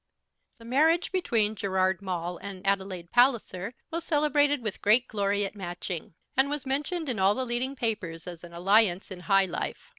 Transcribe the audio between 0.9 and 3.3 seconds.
between Gerard Maule and Adelaide